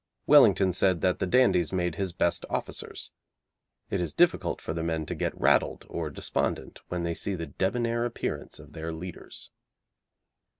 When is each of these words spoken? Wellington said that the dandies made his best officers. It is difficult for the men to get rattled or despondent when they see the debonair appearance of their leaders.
Wellington 0.25 0.73
said 0.73 1.01
that 1.01 1.19
the 1.19 1.27
dandies 1.27 1.71
made 1.71 1.93
his 1.93 2.11
best 2.11 2.43
officers. 2.49 3.11
It 3.91 4.01
is 4.01 4.15
difficult 4.15 4.59
for 4.59 4.73
the 4.73 4.81
men 4.81 5.05
to 5.05 5.13
get 5.13 5.39
rattled 5.39 5.85
or 5.89 6.09
despondent 6.09 6.79
when 6.87 7.03
they 7.03 7.13
see 7.13 7.35
the 7.35 7.45
debonair 7.45 8.03
appearance 8.03 8.57
of 8.57 8.73
their 8.73 8.91
leaders. 8.91 9.51